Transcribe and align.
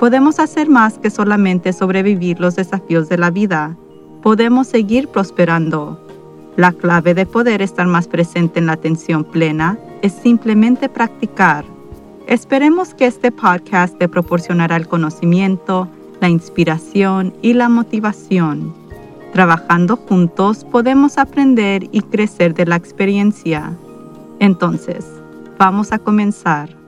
podemos 0.00 0.38
hacer 0.38 0.70
más 0.70 0.96
que 0.96 1.10
solamente 1.10 1.74
sobrevivir 1.74 2.40
los 2.40 2.56
desafíos 2.56 3.10
de 3.10 3.18
la 3.18 3.30
vida. 3.30 3.76
Podemos 4.22 4.66
seguir 4.66 5.08
prosperando. 5.08 6.00
La 6.56 6.72
clave 6.72 7.12
de 7.12 7.26
poder 7.26 7.60
estar 7.60 7.86
más 7.86 8.08
presente 8.08 8.60
en 8.60 8.66
la 8.66 8.72
atención 8.72 9.24
plena 9.24 9.78
es 10.00 10.14
simplemente 10.14 10.88
practicar. 10.88 11.66
Esperemos 12.26 12.94
que 12.94 13.04
este 13.04 13.30
podcast 13.30 13.98
te 13.98 14.08
proporcionará 14.08 14.76
el 14.76 14.88
conocimiento, 14.88 15.86
la 16.22 16.30
inspiración 16.30 17.34
y 17.42 17.52
la 17.52 17.68
motivación. 17.68 18.72
Trabajando 19.34 19.96
juntos 19.96 20.64
podemos 20.64 21.18
aprender 21.18 21.88
y 21.92 22.00
crecer 22.00 22.54
de 22.54 22.64
la 22.64 22.76
experiencia. 22.76 23.76
Entonces, 24.38 25.04
vamos 25.58 25.92
a 25.92 25.98
comenzar. 25.98 26.79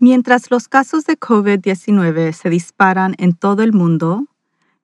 Mientras 0.00 0.52
los 0.52 0.68
casos 0.68 1.06
de 1.06 1.18
COVID-19 1.18 2.32
se 2.32 2.50
disparan 2.50 3.16
en 3.18 3.32
todo 3.32 3.64
el 3.64 3.72
mundo, 3.72 4.26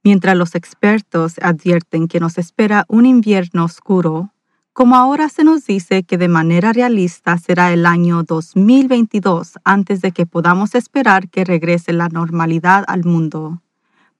mientras 0.02 0.36
los 0.36 0.56
expertos 0.56 1.36
advierten 1.40 2.08
que 2.08 2.18
nos 2.18 2.36
espera 2.36 2.84
un 2.88 3.06
invierno 3.06 3.64
oscuro, 3.64 4.32
como 4.72 4.96
ahora 4.96 5.28
se 5.28 5.44
nos 5.44 5.66
dice 5.66 6.02
que 6.02 6.18
de 6.18 6.26
manera 6.26 6.72
realista 6.72 7.38
será 7.38 7.72
el 7.72 7.86
año 7.86 8.24
2022 8.24 9.52
antes 9.62 10.00
de 10.00 10.10
que 10.10 10.26
podamos 10.26 10.74
esperar 10.74 11.28
que 11.28 11.44
regrese 11.44 11.92
la 11.92 12.08
normalidad 12.08 12.82
al 12.88 13.04
mundo, 13.04 13.62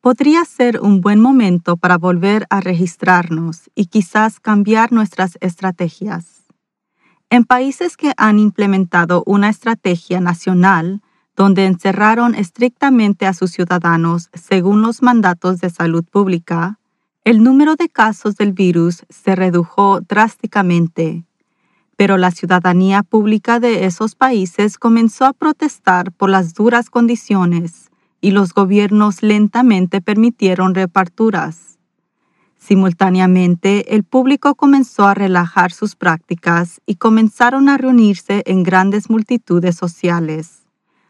podría 0.00 0.44
ser 0.44 0.80
un 0.80 1.00
buen 1.00 1.20
momento 1.20 1.76
para 1.76 1.98
volver 1.98 2.46
a 2.50 2.60
registrarnos 2.60 3.68
y 3.74 3.86
quizás 3.86 4.38
cambiar 4.38 4.92
nuestras 4.92 5.38
estrategias. 5.40 6.43
En 7.34 7.42
países 7.42 7.96
que 7.96 8.12
han 8.16 8.38
implementado 8.38 9.24
una 9.26 9.48
estrategia 9.48 10.20
nacional 10.20 11.02
donde 11.34 11.66
encerraron 11.66 12.36
estrictamente 12.36 13.26
a 13.26 13.34
sus 13.34 13.50
ciudadanos 13.50 14.30
según 14.34 14.82
los 14.82 15.02
mandatos 15.02 15.58
de 15.58 15.68
salud 15.68 16.04
pública, 16.04 16.78
el 17.24 17.42
número 17.42 17.74
de 17.74 17.88
casos 17.88 18.36
del 18.36 18.52
virus 18.52 19.04
se 19.08 19.34
redujo 19.34 20.00
drásticamente. 20.00 21.24
Pero 21.96 22.18
la 22.18 22.30
ciudadanía 22.30 23.02
pública 23.02 23.58
de 23.58 23.84
esos 23.84 24.14
países 24.14 24.78
comenzó 24.78 25.24
a 25.24 25.32
protestar 25.32 26.12
por 26.12 26.30
las 26.30 26.54
duras 26.54 26.88
condiciones 26.88 27.90
y 28.20 28.30
los 28.30 28.54
gobiernos 28.54 29.24
lentamente 29.24 30.00
permitieron 30.00 30.72
reparturas. 30.72 31.73
Simultáneamente, 32.66 33.94
el 33.94 34.04
público 34.04 34.54
comenzó 34.54 35.04
a 35.06 35.12
relajar 35.12 35.70
sus 35.70 35.96
prácticas 35.96 36.80
y 36.86 36.94
comenzaron 36.94 37.68
a 37.68 37.76
reunirse 37.76 38.42
en 38.46 38.62
grandes 38.62 39.10
multitudes 39.10 39.76
sociales. 39.76 40.62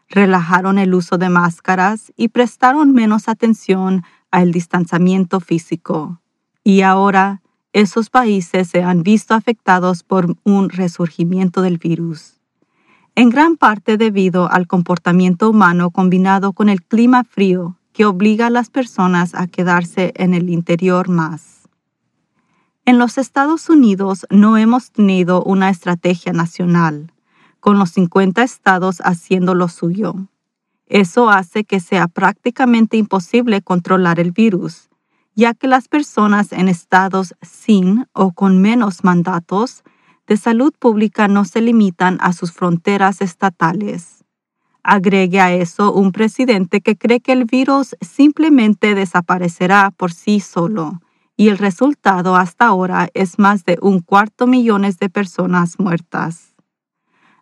Relajaron 0.09 0.79
el 0.79 0.93
uso 0.93 1.17
de 1.17 1.29
máscaras 1.29 2.11
y 2.17 2.27
prestaron 2.27 2.91
menos 2.91 3.29
atención 3.29 4.03
al 4.31 4.51
distanciamiento 4.51 5.39
físico. 5.39 6.19
Y 6.61 6.81
ahora, 6.81 7.41
esos 7.71 8.09
países 8.09 8.67
se 8.67 8.83
han 8.83 9.01
visto 9.01 9.33
afectados 9.33 10.03
por 10.03 10.35
un 10.43 10.67
resurgimiento 10.67 11.61
del 11.61 11.77
virus. 11.77 12.41
En 13.15 13.29
gran 13.29 13.55
parte 13.55 13.95
debido 13.95 14.51
al 14.51 14.67
comportamiento 14.67 15.49
humano 15.51 15.89
combinado 15.91 16.51
con 16.51 16.67
el 16.67 16.83
clima 16.83 17.23
frío 17.23 17.77
que 17.95 18.05
obliga 18.05 18.47
a 18.47 18.49
las 18.49 18.69
personas 18.69 19.33
a 19.35 19.47
quedarse 19.47 20.11
en 20.17 20.33
el 20.33 20.49
interior 20.49 21.07
más. 21.07 21.69
En 22.83 22.99
los 22.99 23.17
Estados 23.17 23.69
Unidos 23.69 24.27
no 24.29 24.57
hemos 24.57 24.91
tenido 24.91 25.41
una 25.41 25.69
estrategia 25.69 26.33
nacional, 26.33 27.13
con 27.61 27.79
los 27.79 27.91
50 27.91 28.43
estados 28.43 28.97
haciendo 28.99 29.55
lo 29.55 29.69
suyo. 29.69 30.27
Eso 30.87 31.29
hace 31.29 31.63
que 31.63 31.79
sea 31.79 32.09
prácticamente 32.09 32.97
imposible 32.97 33.61
controlar 33.61 34.19
el 34.19 34.33
virus, 34.33 34.89
ya 35.33 35.53
que 35.53 35.67
las 35.67 35.87
personas 35.87 36.51
en 36.51 36.67
estados 36.67 37.33
sin 37.41 38.07
o 38.11 38.33
con 38.33 38.61
menos 38.61 39.05
mandatos 39.05 39.83
de 40.27 40.35
salud 40.35 40.73
pública 40.77 41.29
no 41.29 41.45
se 41.45 41.61
limitan 41.61 42.17
a 42.19 42.33
sus 42.33 42.51
fronteras 42.51 43.21
estatales. 43.21 44.14
Agregue 44.87 45.39
a 45.39 45.51
eso 45.51 45.91
un 45.91 46.11
presidente 46.11 46.79
que 46.79 46.95
cree 46.95 47.19
que 47.19 47.31
el 47.31 47.45
virus 47.45 47.95
simplemente 48.01 48.93
desaparecerá 48.93 49.89
por 49.89 50.13
sí 50.13 50.39
solo, 50.39 51.01
y 51.35 51.49
el 51.49 51.57
resultado 51.57 52.35
hasta 52.35 52.67
ahora 52.67 53.09
es 53.15 53.39
más 53.39 53.65
de 53.65 53.79
un 53.81 53.99
cuarto 54.01 54.45
millones 54.45 54.99
de 54.99 55.09
personas 55.09 55.79
muertas. 55.79 56.53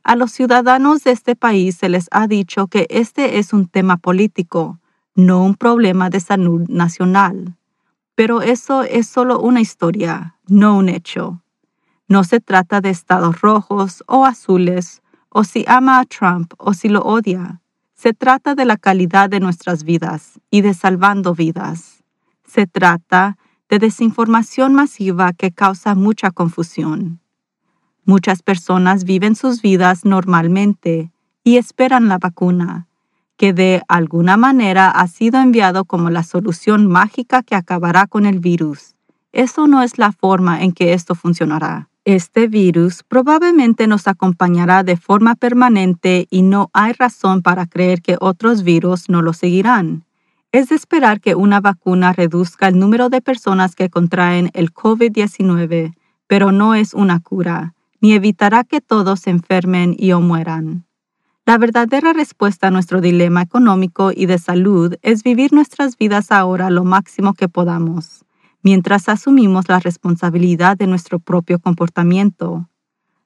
A 0.05 0.15
los 0.15 0.31
ciudadanos 0.31 1.03
de 1.03 1.11
este 1.11 1.35
país 1.35 1.75
se 1.75 1.89
les 1.89 2.07
ha 2.11 2.27
dicho 2.27 2.67
que 2.67 2.87
este 2.89 3.39
es 3.39 3.51
un 3.51 3.67
tema 3.67 3.97
político, 3.97 4.79
no 5.13 5.43
un 5.43 5.55
problema 5.55 6.09
de 6.09 6.21
salud 6.21 6.65
nacional. 6.69 7.57
Pero 8.15 8.41
eso 8.41 8.83
es 8.83 9.07
solo 9.07 9.41
una 9.41 9.59
historia, 9.59 10.37
no 10.47 10.77
un 10.77 10.87
hecho. 10.87 11.43
No 12.07 12.23
se 12.23 12.39
trata 12.39 12.79
de 12.79 12.89
estados 12.89 13.41
rojos 13.41 14.01
o 14.07 14.25
azules 14.25 15.02
o 15.33 15.43
si 15.43 15.65
ama 15.67 15.99
a 15.99 16.05
Trump 16.05 16.53
o 16.57 16.73
si 16.73 16.89
lo 16.89 17.01
odia. 17.01 17.61
Se 17.95 18.13
trata 18.13 18.53
de 18.55 18.65
la 18.65 18.77
calidad 18.77 19.29
de 19.29 19.39
nuestras 19.39 19.83
vidas 19.83 20.39
y 20.51 20.61
de 20.61 20.73
salvando 20.73 21.33
vidas. 21.33 22.03
Se 22.45 22.67
trata 22.67 23.37
de 23.67 23.79
desinformación 23.79 24.73
masiva 24.75 25.33
que 25.33 25.51
causa 25.51 25.95
mucha 25.95 26.29
confusión. 26.29 27.19
Muchas 28.05 28.43
personas 28.43 29.05
viven 29.05 29.35
sus 29.35 29.61
vidas 29.61 30.05
normalmente 30.05 31.11
y 31.43 31.57
esperan 31.57 32.09
la 32.09 32.19
vacuna, 32.19 32.87
que 33.37 33.53
de 33.53 33.81
alguna 33.87 34.37
manera 34.37 34.91
ha 34.91 35.07
sido 35.07 35.39
enviado 35.39 35.85
como 35.85 36.09
la 36.09 36.23
solución 36.23 36.87
mágica 36.87 37.41
que 37.41 37.55
acabará 37.55 38.05
con 38.05 38.25
el 38.25 38.39
virus. 38.39 38.95
Eso 39.31 39.67
no 39.67 39.81
es 39.81 39.97
la 39.97 40.11
forma 40.11 40.61
en 40.61 40.73
que 40.73 40.93
esto 40.93 41.15
funcionará. 41.15 41.89
Este 42.05 42.47
virus 42.47 43.01
probablemente 43.01 43.87
nos 43.87 44.09
acompañará 44.09 44.83
de 44.83 44.97
forma 44.97 45.35
permanente 45.35 46.27
y 46.29 46.41
no 46.41 46.69
hay 46.73 46.91
razón 46.91 47.41
para 47.41 47.65
creer 47.65 48.01
que 48.01 48.17
otros 48.19 48.63
virus 48.63 49.07
no 49.07 49.21
lo 49.21 49.31
seguirán. 49.31 50.03
Es 50.51 50.67
de 50.67 50.75
esperar 50.75 51.21
que 51.21 51.33
una 51.33 51.61
vacuna 51.61 52.11
reduzca 52.11 52.67
el 52.67 52.77
número 52.77 53.07
de 53.07 53.21
personas 53.21 53.73
que 53.73 53.89
contraen 53.89 54.51
el 54.53 54.73
COVID-19, 54.73 55.93
pero 56.27 56.51
no 56.51 56.75
es 56.75 56.93
una 56.93 57.21
cura, 57.21 57.73
ni 58.01 58.11
evitará 58.11 58.65
que 58.65 58.81
todos 58.81 59.21
se 59.21 59.29
enfermen 59.29 59.95
y 59.97 60.11
o 60.11 60.19
mueran. 60.19 60.83
La 61.45 61.57
verdadera 61.57 62.11
respuesta 62.11 62.67
a 62.67 62.71
nuestro 62.71 62.99
dilema 62.99 63.41
económico 63.41 64.11
y 64.13 64.25
de 64.25 64.39
salud 64.39 64.95
es 65.03 65.23
vivir 65.23 65.53
nuestras 65.53 65.97
vidas 65.97 66.33
ahora 66.33 66.69
lo 66.69 66.83
máximo 66.83 67.33
que 67.33 67.47
podamos 67.47 68.22
mientras 68.63 69.09
asumimos 69.09 69.69
la 69.69 69.79
responsabilidad 69.79 70.77
de 70.77 70.87
nuestro 70.87 71.19
propio 71.19 71.59
comportamiento. 71.59 72.69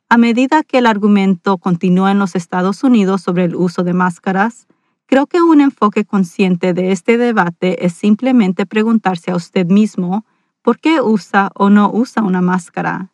A 0.10 0.18
medida 0.18 0.64
que 0.64 0.80
el 0.80 0.86
argumento 0.86 1.58
continúa 1.58 2.12
en 2.12 2.20
los 2.20 2.36
Estados 2.36 2.84
Unidos 2.84 3.22
sobre 3.22 3.46
el 3.46 3.56
uso 3.56 3.84
de 3.84 3.94
máscaras, 3.94 4.68
creo 5.06 5.28
que 5.28 5.42
un 5.42 5.62
enfoque 5.62 6.06
consciente 6.06 6.74
de 6.74 6.92
este 6.92 7.18
debate 7.18 7.86
es 7.86 7.94
simplemente 7.94 8.66
preguntarse 8.66 9.32
a 9.32 9.36
usted 9.36 9.68
mismo 9.68 10.26
por 10.62 10.80
qué 10.80 11.02
usa 11.02 11.52
o 11.56 11.70
no 11.70 11.90
usa 11.92 12.24
una 12.24 12.42
máscara. 12.42 13.12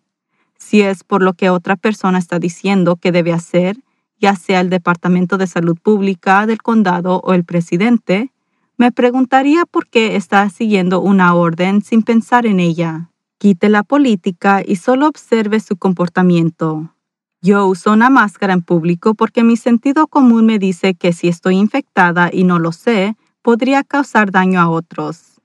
Si 0.57 0.81
es 0.81 1.03
por 1.03 1.21
lo 1.21 1.33
que 1.33 1.50
otra 1.50 1.75
persona 1.75 2.18
está 2.18 2.39
diciendo 2.39 2.95
que 2.95 3.12
debe 3.12 3.33
hacer, 3.33 3.77
ya 4.19 4.36
sea 4.36 4.62
el 4.62 4.69
Departamento 4.69 5.38
de 5.38 5.48
Salud 5.48 5.77
Pública 5.77 6.45
del 6.48 6.62
condado 6.62 7.19
o 7.19 7.33
el 7.33 7.44
presidente, 7.44 8.32
me 8.78 8.92
preguntaría 8.92 9.66
por 9.66 9.88
qué 9.88 10.16
está 10.16 10.50
siguiendo 10.50 11.02
una 11.02 11.36
orden 11.36 11.81
sin 11.81 12.02
pensar 12.02 12.46
en 12.46 12.60
ella. 12.60 13.10
Quite 13.38 13.70
la 13.70 13.84
política 13.84 14.62
y 14.66 14.78
solo 14.78 15.08
observe 15.08 15.60
su 15.60 15.78
comportamiento. 15.78 16.94
Yo 17.42 17.68
uso 17.68 17.92
una 17.92 18.10
máscara 18.10 18.54
en 18.54 18.62
público 18.62 19.16
porque 19.16 19.44
mi 19.44 19.58
sentido 19.58 20.08
común 20.08 20.46
me 20.46 20.60
dice 20.60 20.96
que 20.96 21.12
si 21.12 21.28
estoy 21.28 21.58
infectada 21.58 22.30
y 22.31 22.46
no 22.46 22.58
lo 22.58 22.72
sé, 22.72 23.18
podría 23.42 23.84
causar 23.84 24.31
daño 24.31 24.62
a 24.62 24.70
otros. 24.70 25.42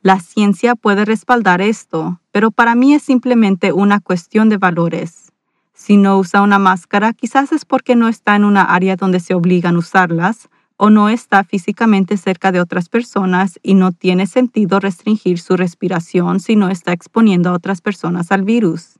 La 0.00 0.20
ciencia 0.20 0.76
puede 0.76 1.04
respaldar 1.04 1.60
esto, 1.60 2.20
pero 2.30 2.52
para 2.52 2.74
mí 2.74 2.94
es 2.94 3.02
simplemente 3.02 3.72
una 3.72 4.00
cuestión 4.00 4.48
de 4.48 4.56
valores. 4.56 5.32
Si 5.74 5.96
no 5.96 6.18
usa 6.18 6.42
una 6.42 6.58
máscara, 6.58 7.12
quizás 7.12 7.52
es 7.52 7.64
porque 7.64 7.96
no 7.96 8.08
está 8.08 8.36
en 8.36 8.44
una 8.44 8.62
área 8.62 8.96
donde 8.96 9.18
se 9.18 9.34
obligan 9.34 9.74
a 9.74 9.78
usarlas, 9.78 10.48
o 10.82 10.88
no 10.88 11.10
está 11.10 11.44
físicamente 11.44 12.16
cerca 12.16 12.52
de 12.52 12.60
otras 12.60 12.88
personas 12.88 13.60
y 13.62 13.74
no 13.74 13.92
tiene 13.92 14.26
sentido 14.26 14.80
restringir 14.80 15.38
su 15.38 15.54
respiración 15.58 16.40
si 16.40 16.56
no 16.56 16.70
está 16.70 16.92
exponiendo 16.92 17.50
a 17.50 17.52
otras 17.52 17.82
personas 17.82 18.32
al 18.32 18.44
virus. 18.44 18.98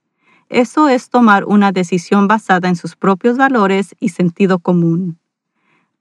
Eso 0.51 0.91
es 0.91 1.09
tomar 1.09 1.47
una 1.47 1.73
decisión 1.73 2.29
basada 2.29 2.69
en 2.69 2.77
sus 2.77 2.97
propios 2.97 3.39
valores 3.39 3.97
y 3.99 4.11
sentido 4.11 4.59
común. 4.59 5.17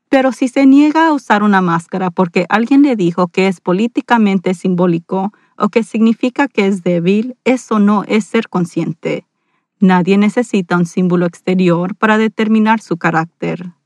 Pero 0.10 0.34
si 0.34 0.50
se 0.50 0.66
niega 0.66 1.08
a 1.08 1.14
usar 1.14 1.44
una 1.44 1.62
máscara 1.62 2.12
porque 2.12 2.46
alguien 2.50 2.82
le 2.82 2.98
dijo 2.98 3.30
que 3.30 3.48
es 3.48 3.62
políticamente 3.62 4.56
simbólico 4.56 5.32
o 5.58 5.70
que 5.70 5.84
significa 5.84 6.50
que 6.50 6.68
es 6.68 6.84
débil, 6.84 7.38
eso 7.46 7.80
no 7.80 8.04
es 8.06 8.26
ser 8.26 8.50
consciente. 8.50 9.26
Nadie 9.80 10.18
necesita 10.18 10.76
un 10.76 10.86
símbolo 10.86 11.26
exterior 11.26 11.96
para 11.96 12.18
determinar 12.18 12.82
su 12.82 12.98
carácter. 12.98 13.79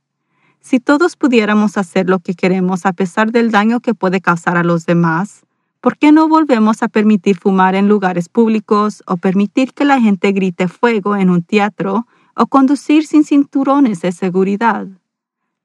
Si 0.64 0.80
todos 0.80 1.18
pudiéramos 1.18 1.78
hacer 1.78 2.10
lo 2.10 2.20
que 2.20 2.36
queremos 2.36 2.86
a 2.86 2.94
pesar 2.94 3.34
del 3.34 3.52
daño 3.52 3.82
que 3.82 3.94
puede 3.94 4.22
causar 4.22 4.56
a 4.56 4.64
los 4.64 4.86
demás, 4.86 5.46
¿por 5.82 5.98
qué 5.98 6.14
no 6.14 6.30
volvemos 6.30 6.84
a 6.84 6.88
permitir 6.88 7.38
fumar 7.38 7.76
en 7.76 7.90
lugares 7.90 8.30
públicos 8.30 9.04
o 9.06 9.18
permitir 9.18 9.74
que 9.74 9.84
la 9.84 10.00
gente 10.00 10.32
grite 10.32 10.70
fuego 10.70 11.18
en 11.18 11.30
un 11.30 11.44
teatro 11.44 12.08
o 12.34 12.48
conducir 12.48 13.06
sin 13.06 13.26
cinturones 13.26 14.00
de 14.00 14.14
seguridad? 14.14 14.88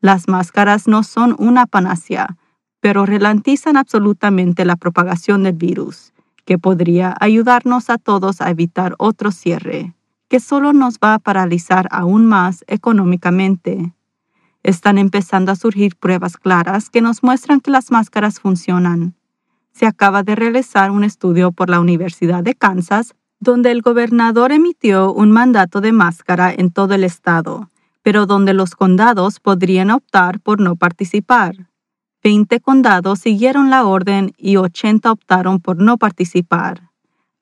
Las 0.00 0.26
máscaras 0.26 0.88
no 0.88 1.04
son 1.04 1.36
una 1.38 1.66
panacea, 1.66 2.36
pero 2.80 3.06
ralentizan 3.06 3.76
absolutamente 3.76 4.64
la 4.64 4.74
propagación 4.74 5.44
del 5.44 5.54
virus, 5.54 6.12
que 6.44 6.58
podría 6.58 7.14
ayudarnos 7.20 7.88
a 7.88 7.98
todos 7.98 8.40
a 8.40 8.50
evitar 8.50 8.96
otro 8.98 9.30
cierre, 9.30 9.94
que 10.28 10.40
solo 10.40 10.72
nos 10.72 10.98
va 10.98 11.14
a 11.14 11.18
paralizar 11.20 11.86
aún 11.92 12.26
más 12.26 12.64
económicamente. 12.66 13.92
Están 14.68 14.98
empezando 14.98 15.50
a 15.50 15.56
surgir 15.56 15.96
pruebas 15.96 16.36
claras 16.36 16.90
que 16.90 17.00
nos 17.00 17.22
muestran 17.22 17.60
que 17.60 17.70
las 17.70 17.90
máscaras 17.90 18.38
funcionan. 18.38 19.14
Se 19.72 19.86
acaba 19.86 20.22
de 20.22 20.34
realizar 20.34 20.90
un 20.90 21.04
estudio 21.04 21.52
por 21.52 21.70
la 21.70 21.80
Universidad 21.80 22.44
de 22.44 22.54
Kansas 22.54 23.14
donde 23.40 23.70
el 23.70 23.80
gobernador 23.80 24.52
emitió 24.52 25.12
un 25.12 25.30
mandato 25.30 25.80
de 25.80 25.92
máscara 25.92 26.52
en 26.52 26.70
todo 26.70 26.94
el 26.94 27.04
estado 27.04 27.70
pero 28.02 28.24
donde 28.26 28.54
los 28.54 28.74
condados 28.74 29.40
podrían 29.40 29.90
optar 29.90 30.40
por 30.40 30.60
no 30.60 30.76
participar. 30.76 31.68
Veinte 32.22 32.58
condados 32.58 33.18
siguieron 33.18 33.68
la 33.68 33.84
orden 33.84 34.32
y 34.36 34.56
80 34.56 35.12
optaron 35.12 35.60
por 35.60 35.76
no 35.76 35.98
participar. 35.98 36.90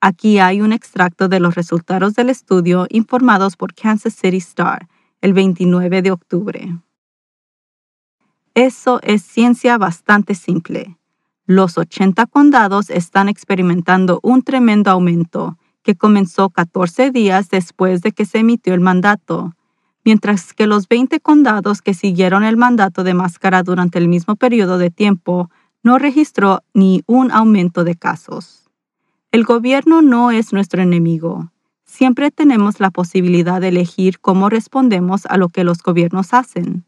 Aquí 0.01 0.39
hay 0.39 0.59
un 0.59 0.73
extracto 0.73 1.29
de 1.29 1.39
los 1.39 1.55
resultados 1.55 2.15
del 2.15 2.29
estudio 2.29 2.85
informados 2.89 3.55
por 3.55 3.73
Kansas 3.73 4.13
City 4.13 4.37
Star 4.37 4.87
el 5.21 5.33
29 5.33 6.01
de 6.01 6.11
octubre. 6.11 6.77
Eso 8.57 8.99
es 9.03 9.21
ciencia 9.21 9.77
bastante 9.77 10.33
simple. 10.33 10.97
Los 11.45 11.77
80 11.77 12.25
condados 12.25 12.89
están 12.89 13.29
experimentando 13.29 14.19
un 14.23 14.41
tremendo 14.41 14.89
aumento 14.89 15.59
que 15.83 15.93
comenzó 15.93 16.49
14 16.49 17.11
días 17.11 17.51
después 17.51 18.01
de 18.01 18.13
que 18.13 18.25
se 18.25 18.39
emitió 18.39 18.73
el 18.73 18.79
mandato 18.79 19.53
mientras 20.03 20.55
que 20.55 20.65
los 20.65 20.87
20 20.87 21.19
condados 21.19 21.83
que 21.83 21.93
siguieron 21.93 22.43
el 22.43 22.57
mandato 22.57 23.03
de 23.03 23.13
máscara 23.13 23.61
durante 23.61 23.99
el 23.99 24.07
mismo 24.07 24.35
periodo 24.35 24.79
de 24.79 24.89
tiempo 24.89 25.51
no 25.83 25.99
registró 25.99 26.63
ni 26.73 27.03
un 27.05 27.31
aumento 27.31 27.83
de 27.83 27.93
casos. 27.93 28.71
El 29.31 29.43
gobierno 29.43 30.01
no 30.01 30.31
es 30.31 30.51
nuestro 30.51 30.81
enemigo. 30.81 31.51
Siempre 31.85 32.31
tenemos 32.31 32.79
la 32.79 32.89
posibilidad 32.89 33.61
de 33.61 33.67
elegir 33.67 34.19
cómo 34.19 34.49
respondemos 34.49 35.27
a 35.27 35.37
lo 35.37 35.49
que 35.49 35.63
los 35.63 35.83
gobiernos 35.83 36.33
hacen. 36.33 36.85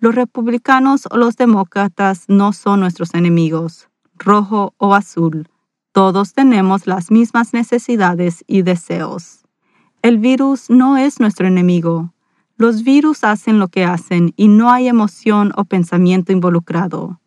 Los 0.00 0.14
republicanos 0.14 1.08
o 1.10 1.16
los 1.16 1.34
demócratas 1.34 2.26
no 2.28 2.52
son 2.52 2.78
nuestros 2.78 3.14
enemigos, 3.14 3.88
rojo 4.14 4.72
o 4.78 4.94
azul. 4.94 5.48
Todos 5.90 6.34
tenemos 6.34 6.86
las 6.86 7.10
mismas 7.10 7.52
necesidades 7.52 8.44
y 8.46 8.62
deseos. 8.62 9.40
El 10.00 10.18
virus 10.18 10.70
no 10.70 10.96
es 10.96 11.18
nuestro 11.18 11.48
enemigo. 11.48 12.14
Los 12.56 12.84
virus 12.84 13.24
hacen 13.24 13.58
lo 13.58 13.66
que 13.66 13.84
hacen 13.84 14.32
y 14.36 14.46
no 14.46 14.70
hay 14.70 14.86
emoción 14.86 15.52
o 15.56 15.64
pensamiento 15.64 16.30
involucrado. 16.30 17.20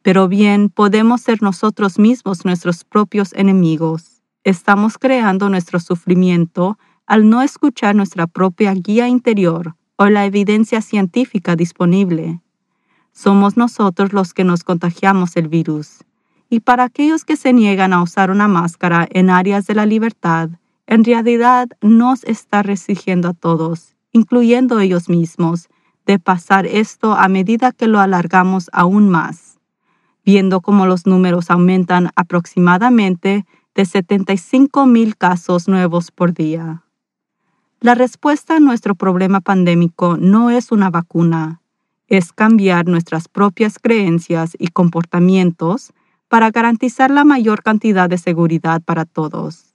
Pero 0.00 0.26
bien, 0.26 0.70
podemos 0.70 1.20
ser 1.20 1.42
nosotros 1.42 1.98
mismos 1.98 2.46
nuestros 2.46 2.84
propios 2.84 3.34
enemigos. 3.34 4.22
Estamos 4.42 4.96
creando 4.96 5.50
nuestro 5.50 5.80
sufrimiento 5.80 6.78
al 7.04 7.28
no 7.28 7.42
escuchar 7.42 7.94
nuestra 7.94 8.26
propia 8.26 8.72
guía 8.72 9.06
interior 9.06 9.76
o 9.96 10.06
la 10.06 10.24
evidencia 10.24 10.80
científica 10.80 11.56
disponible. 11.56 12.40
Somos 13.12 13.56
nosotros 13.56 14.12
los 14.12 14.34
que 14.34 14.44
nos 14.44 14.62
contagiamos 14.62 15.36
el 15.36 15.48
virus. 15.48 16.04
Y 16.48 16.60
para 16.60 16.84
aquellos 16.84 17.24
que 17.24 17.36
se 17.36 17.52
niegan 17.52 17.92
a 17.92 18.02
usar 18.02 18.30
una 18.30 18.48
máscara 18.48 19.08
en 19.10 19.30
áreas 19.30 19.66
de 19.66 19.74
la 19.74 19.86
libertad, 19.86 20.50
en 20.86 21.04
realidad 21.04 21.68
nos 21.80 22.24
está 22.24 22.62
restringiendo 22.62 23.28
a 23.28 23.34
todos 23.34 23.96
incluyendo 24.16 24.80
ellos 24.80 25.08
mismos, 25.08 25.68
de 26.06 26.18
pasar 26.18 26.66
esto 26.66 27.12
a 27.12 27.28
medida 27.28 27.72
que 27.72 27.86
lo 27.86 28.00
alargamos 28.00 28.70
aún 28.72 29.08
más, 29.10 29.58
viendo 30.24 30.60
cómo 30.60 30.86
los 30.86 31.06
números 31.06 31.50
aumentan 31.50 32.10
aproximadamente 32.16 33.44
de 33.74 33.84
75 33.84 34.86
mil 34.86 35.16
casos 35.16 35.68
nuevos 35.68 36.10
por 36.10 36.32
día. 36.32 36.85
La 37.80 37.94
respuesta 37.94 38.56
a 38.56 38.60
nuestro 38.60 38.94
problema 38.94 39.42
pandémico 39.42 40.16
no 40.16 40.48
es 40.48 40.72
una 40.72 40.88
vacuna, 40.88 41.60
es 42.08 42.32
cambiar 42.32 42.86
nuestras 42.86 43.28
propias 43.28 43.78
creencias 43.78 44.56
y 44.58 44.68
comportamientos 44.68 45.92
para 46.28 46.50
garantizar 46.50 47.10
la 47.10 47.24
mayor 47.24 47.62
cantidad 47.62 48.08
de 48.08 48.16
seguridad 48.16 48.80
para 48.82 49.04
todos. 49.04 49.74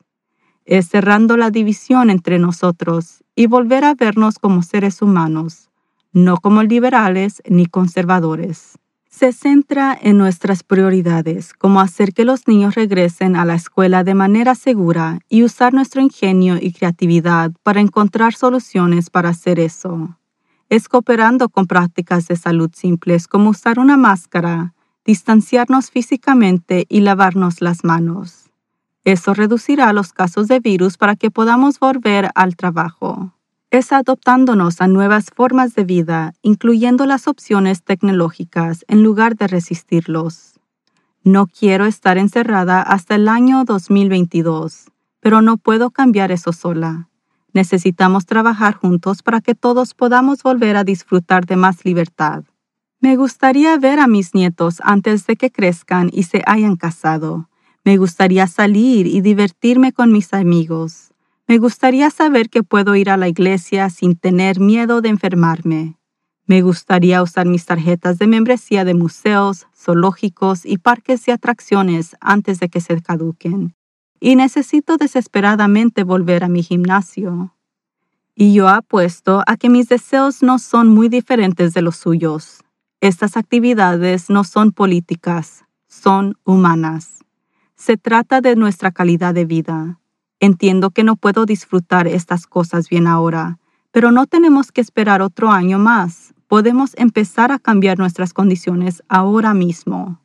Es 0.66 0.90
cerrando 0.90 1.38
la 1.38 1.52
división 1.52 2.10
entre 2.10 2.40
nosotros 2.40 3.24
y 3.36 3.46
volver 3.46 3.86
a 3.86 3.94
vernos 3.94 4.40
como 4.40 4.64
seres 4.64 5.04
humanos, 5.04 5.70
no 6.12 6.38
como 6.38 6.64
liberales 6.64 7.44
ni 7.48 7.68
conservadores. 7.68 8.80
Se 9.22 9.34
centra 9.34 9.96
en 10.02 10.18
nuestras 10.18 10.64
prioridades, 10.64 11.54
como 11.54 11.80
hacer 11.80 12.12
que 12.12 12.26
los 12.26 12.48
niños 12.48 12.74
regresen 12.74 13.36
a 13.36 13.46
la 13.46 13.54
escuela 13.54 14.04
de 14.04 14.16
manera 14.16 14.56
segura 14.56 15.20
y 15.30 15.44
usar 15.44 15.76
nuestro 15.76 16.02
ingenio 16.02 16.58
y 16.60 16.74
creatividad 16.74 17.52
para 17.62 17.82
encontrar 17.82 18.34
soluciones 18.34 19.12
para 19.12 19.30
hacer 19.30 19.60
eso. 19.60 20.18
Es 20.70 20.90
cooperando 20.90 21.50
con 21.50 21.68
prácticas 21.68 22.28
de 22.30 22.36
salud 22.36 22.72
simples 22.74 23.28
como 23.28 23.52
usar 23.52 23.78
una 23.78 23.96
máscara, 23.96 24.74
distanciarnos 25.06 25.92
físicamente 25.92 26.88
y 26.90 27.02
lavarnos 27.02 27.62
las 27.62 27.84
manos. 27.84 28.50
Eso 29.04 29.36
reducirá 29.36 29.94
los 29.94 30.14
casos 30.14 30.48
de 30.48 30.60
virus 30.60 30.98
para 30.98 31.16
que 31.16 31.30
podamos 31.30 31.80
volver 31.80 32.32
al 32.34 32.56
trabajo. 32.56 33.32
Es 33.72 33.94
adoptándonos 33.94 34.82
a 34.82 34.88
nuevas 34.88 35.28
formas 35.34 35.76
de 35.76 35.86
vida, 35.86 36.34
incluyendo 36.42 37.06
las 37.06 37.30
opciones 37.30 37.84
tecnológicas, 37.84 38.84
en 38.90 39.02
lugar 39.02 39.38
de 39.38 39.48
resistirlos. 39.48 40.60
No 41.24 41.48
quiero 41.48 41.86
estar 41.86 42.18
encerrada 42.18 42.82
hasta 42.82 43.16
el 43.16 43.30
año 43.30 43.64
2022, 43.64 44.92
pero 45.22 45.42
no 45.42 45.56
puedo 45.56 45.90
cambiar 45.90 46.34
eso 46.34 46.52
sola. 46.52 47.08
Necesitamos 47.54 48.26
trabajar 48.26 48.74
juntos 48.74 49.24
para 49.24 49.40
que 49.40 49.56
todos 49.56 49.94
podamos 49.94 50.44
volver 50.44 50.76
a 50.76 50.84
disfrutar 50.84 51.46
de 51.46 51.56
más 51.56 51.86
libertad. 51.86 52.44
Me 53.00 53.16
gustaría 53.16 53.78
ver 53.78 54.02
a 54.02 54.08
mis 54.08 54.36
nietos 54.36 54.82
antes 54.84 55.26
de 55.28 55.38
que 55.38 55.50
crezcan 55.50 56.10
y 56.12 56.24
se 56.24 56.44
hayan 56.46 56.76
casado. 56.76 57.48
Me 57.86 57.96
gustaría 57.96 58.48
salir 58.48 59.08
y 59.08 59.22
divertirme 59.22 59.94
con 59.94 60.12
mis 60.12 60.34
amigos. 60.34 61.11
Me 61.48 61.58
gustaría 61.58 62.10
saber 62.10 62.50
que 62.50 62.64
puedo 62.64 62.96
ir 62.96 63.10
a 63.10 63.18
la 63.18 63.28
iglesia 63.28 63.90
sin 63.90 64.16
tener 64.16 64.60
miedo 64.60 65.02
de 65.02 65.10
enfermarme. 65.10 65.98
Me 66.46 66.62
gustaría 66.62 67.24
usar 67.24 67.46
mis 67.46 67.66
tarjetas 67.66 68.18
de 68.18 68.28
membresía 68.28 68.84
de 68.84 68.94
museos, 68.94 69.68
zoológicos 69.74 70.66
y 70.66 70.78
parques 70.78 71.26
de 71.26 71.32
atracciones 71.32 72.18
antes 72.20 72.60
de 72.60 72.68
que 72.68 72.82
se 72.82 73.02
caduquen. 73.02 73.74
Y 74.20 74.36
necesito 74.36 74.98
desesperadamente 74.98 76.04
volver 76.04 76.44
a 76.44 76.50
mi 76.50 76.62
gimnasio. 76.62 77.56
Y 78.36 78.54
yo 78.54 78.68
apuesto 78.68 79.44
a 79.48 79.56
que 79.56 79.70
mis 79.70 79.88
deseos 79.88 80.44
no 80.44 80.60
son 80.60 80.90
muy 80.90 81.08
diferentes 81.08 81.74
de 81.74 81.82
los 81.82 81.96
suyos. 81.96 82.64
Estas 83.00 83.38
actividades 83.38 84.30
no 84.30 84.44
son 84.44 84.74
políticas, 84.74 85.64
son 85.88 86.38
humanas. 86.44 87.24
Se 87.76 87.96
trata 87.96 88.42
de 88.42 88.56
nuestra 88.56 88.92
calidad 88.92 89.34
de 89.34 89.46
vida. 89.46 90.01
Entiendo 90.44 90.90
que 90.90 91.04
no 91.04 91.18
puedo 91.18 91.46
disfrutar 91.46 92.08
estas 92.08 92.48
cosas 92.48 92.90
bien 92.90 93.06
ahora, 93.06 93.60
pero 93.92 94.12
no 94.12 94.26
tenemos 94.26 94.72
que 94.72 94.82
esperar 94.82 95.22
otro 95.22 95.52
año 95.52 95.78
más. 95.78 96.34
Podemos 96.48 96.94
empezar 96.98 97.52
a 97.52 97.60
cambiar 97.60 98.00
nuestras 98.00 98.34
condiciones 98.34 99.04
ahora 99.08 99.54
mismo. 99.54 100.20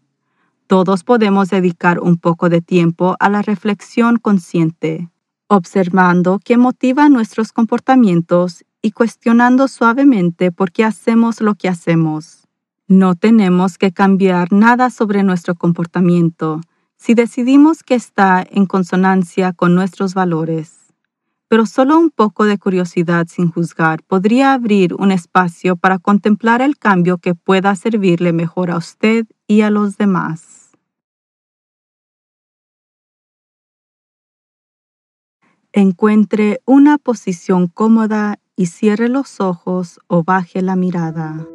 Todos 0.68 1.04
podemos 1.04 1.50
dedicar 1.50 2.00
un 2.00 2.16
poco 2.16 2.48
de 2.48 2.62
tiempo 2.62 3.16
a 3.20 3.28
la 3.28 3.42
reflexión 3.42 4.16
consciente, 4.16 5.10
observando 5.48 6.40
qué 6.42 6.56
motiva 6.56 7.10
nuestros 7.10 7.52
comportamientos 7.52 8.64
y 8.80 8.92
cuestionando 8.92 9.68
suavemente 9.68 10.50
por 10.50 10.72
qué 10.72 10.84
hacemos 10.84 11.42
lo 11.42 11.56
que 11.56 11.68
hacemos. 11.68 12.48
No 12.88 13.16
tenemos 13.16 13.76
que 13.76 13.92
cambiar 13.92 14.50
nada 14.50 14.88
sobre 14.88 15.22
nuestro 15.22 15.56
comportamiento 15.56 16.62
si 16.96 17.14
decidimos 17.14 17.82
que 17.82 17.94
está 17.94 18.44
en 18.50 18.66
consonancia 18.66 19.52
con 19.52 19.74
nuestros 19.74 20.14
valores 20.14 20.86
pero 21.48 21.66
solo 21.66 21.98
un 21.98 22.10
poco 22.10 22.44
de 22.44 22.58
curiosidad 22.58 23.26
sin 23.28 23.50
juzgar 23.50 24.02
podría 24.02 24.52
abrir 24.52 24.94
un 24.94 25.12
espacio 25.12 25.76
para 25.76 25.98
contemplar 25.98 26.60
el 26.62 26.76
cambio 26.76 27.18
que 27.18 27.34
pueda 27.34 27.74
servirle 27.76 28.32
mejor 28.32 28.70
a 28.70 28.76
usted 28.76 29.26
y 29.46 29.60
a 29.60 29.70
los 29.70 29.96
demás. 29.96 30.72
Encuentre 35.72 36.60
una 36.64 36.96
posición 36.98 37.68
cómoda 37.68 38.38
y 38.56 38.66
cierre 38.66 39.08
los 39.08 39.40
ojos 39.40 40.00
o 40.08 40.24
baje 40.24 40.62
la 40.62 40.74
mirada. 40.74 41.46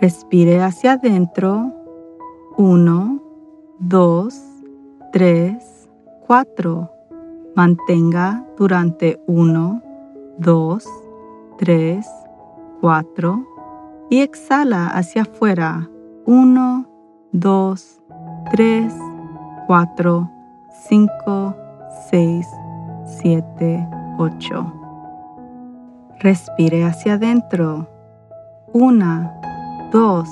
Respire 0.00 0.60
hacia 0.60 0.92
adentro. 0.92 1.72
Uno, 2.56 3.20
dos, 3.78 4.40
tres, 5.12 5.88
4. 6.26 6.90
Mantenga 7.54 8.44
durante 8.56 9.20
1, 9.26 9.82
2, 10.38 10.84
3, 11.58 12.06
4 12.80 13.46
y 14.10 14.20
exhala 14.20 14.88
hacia 14.88 15.22
afuera 15.22 15.88
1, 16.26 16.86
2, 17.32 18.00
3, 18.50 18.94
4, 19.66 20.30
5, 20.88 21.56
6, 22.10 22.46
7, 23.22 23.88
8. 24.18 24.72
Respire 26.18 26.84
hacia 26.84 27.14
adentro 27.14 27.88
1, 28.72 29.40
2, 29.94 30.28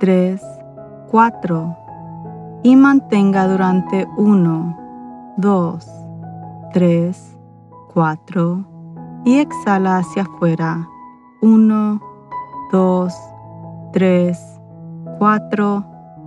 3, 0.00 0.42
4 1.10 1.76
y 2.62 2.76
mantenga 2.76 3.48
durante 3.48 4.06
1, 4.18 4.76
2, 5.38 5.86
3, 6.74 7.38
4 7.94 8.64
y 9.24 9.38
exhala 9.38 9.96
hacia 9.96 10.24
afuera. 10.24 10.86
1, 11.40 12.00
2, 12.70 13.14
3, 13.94 14.60
4, 15.20 15.84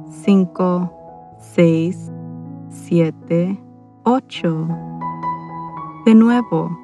5, 0.10 0.91
6, 1.38 2.12
7, 2.70 3.63
8. 4.06 4.68
De 6.03 6.15
nuevo, 6.15 6.75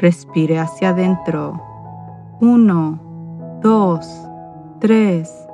respire 0.00 0.58
hacia 0.58 0.88
adentro. 0.88 1.60
1, 2.40 2.98
2, 3.60 4.30
3, 4.84 5.48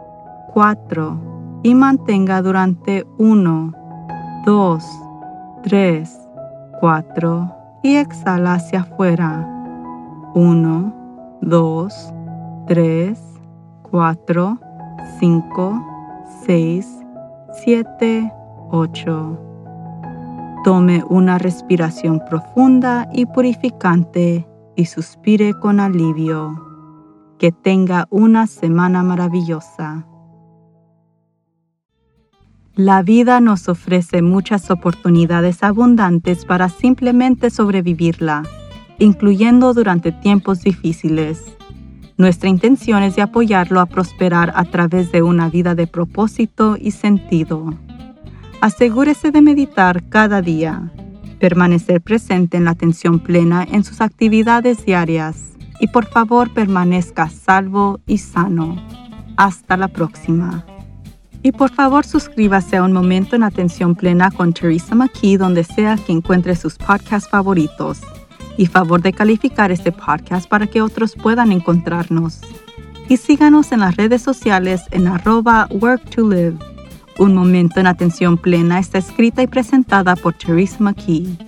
4 0.55 1.61
y 1.63 1.77
mantenga 1.77 2.43
durante 2.43 3.07
1, 3.17 3.73
2, 4.45 4.85
3, 5.63 6.21
4 6.81 7.55
y 7.85 7.95
exhala 7.95 8.55
hacia 8.55 8.81
afuera. 8.81 9.47
1, 10.35 10.95
2, 11.43 12.15
3, 12.67 13.21
4, 13.89 14.59
5, 15.21 15.85
6, 16.45 16.99
7, 17.53 18.33
8. 18.73 19.39
Tome 20.65 21.05
una 21.09 21.39
respiración 21.39 22.21
profunda 22.29 23.09
y 23.13 23.27
purificante 23.27 24.45
y 24.75 24.87
suspire 24.87 25.55
con 25.55 25.79
alivio. 25.79 26.70
Que 27.41 27.53
tenga 27.53 28.07
una 28.11 28.47
semana 28.47 29.03
maravillosa. 29.03 30.07
La 32.75 33.03
vida 33.03 33.41
nos 33.41 33.71
ofrece 33.71 34.21
muchas 34.21 34.71
oportunidades 34.71 35.63
abundantes 35.63 36.45
para 36.45 36.69
simplemente 36.69 37.49
sobrevivirla, 37.49 38.43
incluyendo 38.99 39.73
durante 39.73 40.13
tiempos 40.13 40.61
difíciles. 40.61 41.57
Nuestra 42.19 42.51
intención 42.51 43.03
es 43.03 43.17
de 43.17 43.23
apoyarlo 43.23 43.81
a 43.81 43.87
prosperar 43.87 44.53
a 44.55 44.67
través 44.67 45.11
de 45.11 45.23
una 45.23 45.49
vida 45.49 45.75
de 45.75 45.87
propósito 45.87 46.77
y 46.79 46.91
sentido. 46.91 47.73
Asegúrese 48.61 49.31
de 49.31 49.41
meditar 49.41 50.07
cada 50.11 50.43
día, 50.43 50.93
permanecer 51.39 52.03
presente 52.03 52.59
en 52.59 52.67
la 52.67 52.73
atención 52.73 53.19
plena 53.19 53.67
en 53.73 53.83
sus 53.83 54.03
actividades 54.03 54.85
diarias 54.85 55.50
y 55.81 55.89
por 55.89 56.05
favor 56.05 56.53
permanezca 56.53 57.29
salvo 57.29 58.01
y 58.07 58.19
sano. 58.19 58.77
Hasta 59.37 59.77
la 59.77 59.89
próxima. 59.89 60.65
Y 61.43 61.53
por 61.53 61.71
favor 61.71 62.05
suscríbase 62.05 62.77
a 62.77 62.85
Un 62.85 62.93
Momento 62.93 63.35
en 63.35 63.43
Atención 63.43 63.95
Plena 63.95 64.31
con 64.31 64.53
Teresa 64.53 64.95
McKee 64.95 65.39
donde 65.39 65.65
sea 65.65 65.97
que 65.97 66.13
encuentre 66.13 66.55
sus 66.55 66.77
podcasts 66.77 67.31
favoritos. 67.31 68.01
Y 68.59 68.67
favor 68.67 69.01
de 69.01 69.15
calificar 69.15 69.73
este 69.73 69.91
podcast 69.91 70.47
para 70.47 70.67
que 70.67 70.83
otros 70.83 71.15
puedan 71.15 71.51
encontrarnos. 71.51 72.41
Y 73.09 73.17
síganos 73.17 73.73
en 73.73 73.81
las 73.81 73.97
redes 73.97 74.21
sociales 74.21 74.83
en 74.91 75.07
arroba 75.07 75.67
work 75.71 76.11
to 76.11 76.29
live. 76.29 76.59
Un 77.19 77.35
Momento 77.35 77.81
en 77.81 77.87
Atención 77.87 78.37
Plena 78.37 78.79
está 78.79 78.99
escrita 78.99 79.43
y 79.43 79.47
presentada 79.47 80.15
por 80.17 80.35
Teresa 80.35 80.77
McKee. 80.81 81.39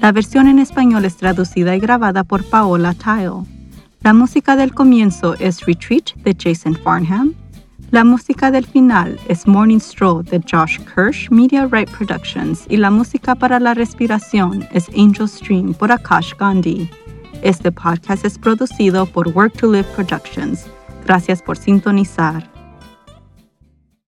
La 0.00 0.12
versión 0.12 0.46
en 0.46 0.60
español 0.60 1.04
es 1.04 1.16
traducida 1.16 1.74
y 1.74 1.80
grabada 1.80 2.22
por 2.22 2.44
Paola 2.44 2.94
Tile. 2.94 3.59
La 4.02 4.12
música 4.12 4.56
del 4.56 4.72
comienzo 4.72 5.34
es 5.38 5.64
Retreat 5.66 6.14
de 6.24 6.36
Jason 6.38 6.76
Farnham 6.76 7.34
la 7.90 8.04
música 8.04 8.52
del 8.52 8.64
final 8.64 9.18
es 9.26 9.48
Morning 9.48 9.80
Stroll 9.80 10.24
de 10.24 10.40
Josh 10.48 10.78
Kirsch 10.94 11.28
Media 11.28 11.66
Right 11.66 11.90
Productions 11.90 12.64
y 12.68 12.76
la 12.76 12.88
música 12.88 13.34
para 13.34 13.58
la 13.58 13.74
respiración 13.74 14.64
es 14.70 14.88
Angel 14.90 15.28
Stream 15.28 15.74
por 15.74 15.90
Akash 15.90 16.32
Gandhi. 16.38 16.88
Este 17.42 17.72
podcast 17.72 18.24
es 18.24 18.38
producido 18.38 19.06
por 19.06 19.26
Work 19.28 19.54
to 19.54 19.72
Live 19.72 19.88
Productions. 19.96 20.66
Gracias 21.04 21.42
por 21.42 21.56
sintonizar. 21.56 22.49